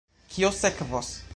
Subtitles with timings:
[0.35, 1.15] Kio sekvos?